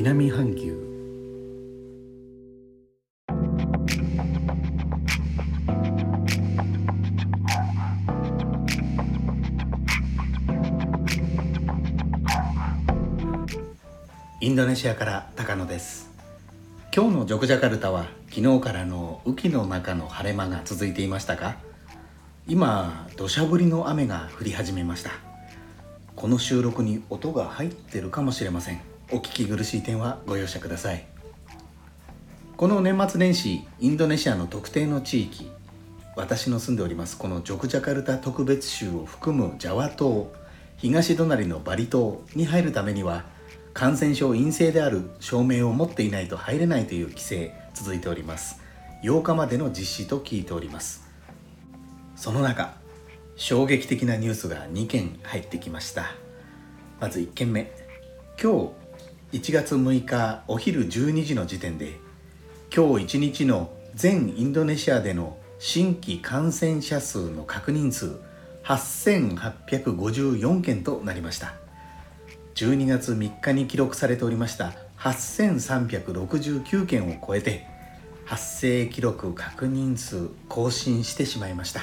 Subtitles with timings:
[0.00, 0.78] 南半球。
[14.40, 16.08] インドネシアから高野です。
[16.94, 21.56] 今日のジョクジャカルタは昨日からの雨季の中の晴れ間が続いていましたか？
[22.46, 25.10] 今土砂降りの雨が降り始めました。
[26.14, 28.80] この収録に音が入ってるかもしれません。
[29.10, 31.06] お聞き苦しい点はご容赦ください。
[32.58, 35.50] この年末年始インドネシアの特定の地域
[36.16, 40.32] 私の住んでおりますこのジョクジャカルタ特別州を含むジャワ島
[40.76, 43.24] 東隣のバリ島に入るためには
[43.74, 48.60] 感染症陰性である証明を持っていないと入れないという規制続いております。
[49.04, 51.08] 8日までの実施と聞いております。
[52.16, 52.74] その中
[53.36, 56.06] 衝撃的なニュースが2件入ってきました。
[57.00, 57.70] まず1件目。
[58.42, 58.87] 今日
[59.32, 61.98] 1月6日お昼12時の時点で
[62.74, 68.16] 今日1日の全インドネシアでの新規感染者数の確認数
[68.64, 71.52] 8854件となりました。
[72.54, 77.66] 12月3日に記録されておりました8369件を超えて
[78.24, 81.82] 発生記録確認数更新してしまいました。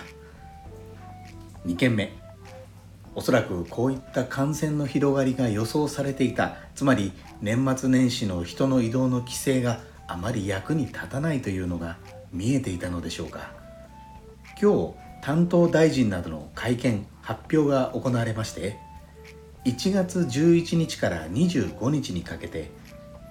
[1.68, 2.25] 2件目。
[3.16, 6.58] おそらくこういった感染の広がりが予想されていた。
[6.76, 11.98] つまり年末年始の人の移動の規制があまり役に立たないというのが
[12.32, 13.52] 見えていたのでしょうか。
[14.62, 18.78] 今日担当大臣などの会見発表が行われまして
[19.66, 22.70] 1月11日から25日にかけて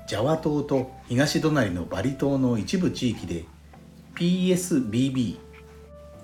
[0.06, 3.44] ジャワ島と東隣のバリ島の一部地域で
[4.16, 5.38] PSBB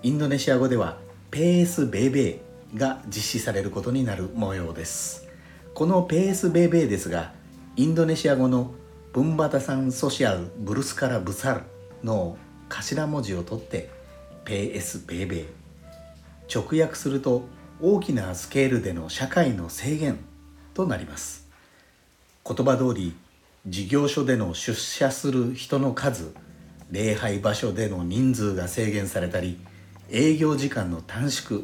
[0.02, 0.98] インドネシア語では
[1.30, 5.28] ペースベーベーが実施されることになる模様です。
[5.74, 7.32] このペースベーベーですが
[7.76, 8.74] インドネシア語の
[9.12, 11.62] ブンバタサンソシアルブルスカラブサル
[12.04, 12.36] の
[12.68, 13.90] 頭文字を取って
[14.44, 15.46] ペースベーベー。
[16.52, 17.42] 直訳すると
[17.80, 20.18] 大きなスケールでの社会の制限
[20.74, 21.48] となります。
[22.44, 23.14] 言葉通り
[23.66, 26.32] 事業所での出社する人の数
[26.90, 29.58] 礼拝場所での人数が制限されたり
[30.10, 31.62] 営業時間の短縮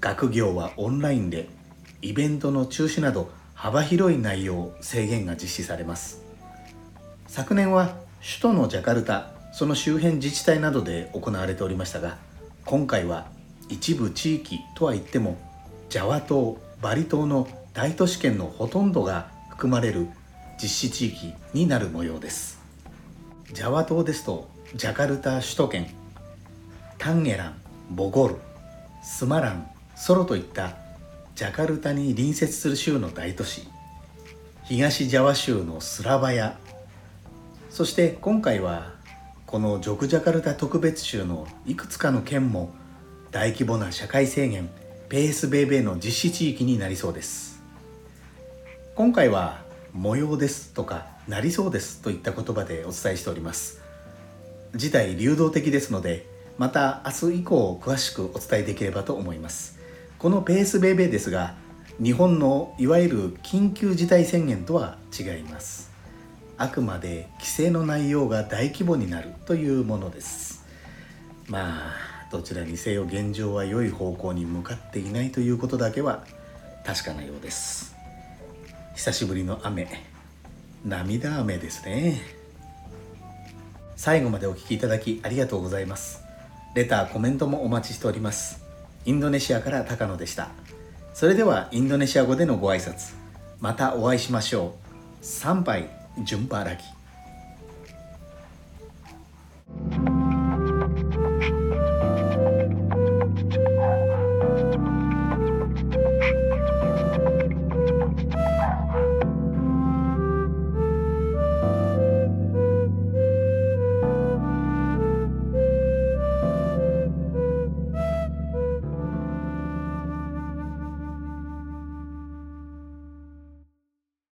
[0.00, 1.48] 学業はオンラインで
[2.00, 6.24] イベントの中止など幅広い内容制限が実施されます。
[7.26, 12.18] 昨年は首都のジャカルタその周辺自治体などで行われておりましたが
[12.64, 13.26] 今回は
[13.68, 15.38] 一部地域とは言っても
[15.88, 20.08] ジャワ島バリ島の大都市圏のほとんどが含まれる
[20.60, 22.60] 実施地域になる模様です。
[23.52, 25.86] ジャワ島ですとジャカルタ首都圏
[26.98, 27.54] タンゲラン
[27.90, 28.36] ボゴル
[29.02, 29.70] スマラン
[30.02, 30.78] ソロといった
[31.34, 33.68] ジャカルタに隣接する州の大都市
[34.64, 36.56] 東ジャワ州のスラバヤ。
[37.68, 38.94] そして今回は
[39.44, 42.72] このジョクジャカルタ特別州のいくつかの県も
[43.30, 44.70] 大規模な社会制限
[45.10, 47.62] ペースベイベーの実施地域になりそうです。
[48.94, 49.60] 今回は
[49.92, 53.82] 模様ですとかなりそうですといった言葉でお伝えしております。
[54.74, 59.78] 事態流動的ですのでまた明日以降詳しくお伝えできればと思います。
[60.20, 61.54] このペースベイベーですが
[61.98, 65.90] 日本のいわゆる緊急事態宣言とは違います。
[66.58, 70.66] あくまで規制の内容が大規模になるというものです。
[71.48, 76.22] まあどちらにせよ現状は良い方向に向かっていないということだけは
[76.84, 77.96] 確かなようです。
[78.96, 79.88] 久しぶりの雨。
[80.84, 82.20] 涙雨ですね。
[83.96, 86.20] 最後までお聴きいただきありがとうございます。
[86.74, 88.69] レターコメントもお待ちしております。
[89.04, 90.48] インドネシアから高野でした。
[91.14, 93.14] それではインドネシア語でのご挨拶。
[93.60, 94.74] またお会いしましょ
[95.22, 95.24] う。
[95.24, 95.88] 参拝
[96.24, 96.82] 順パラギ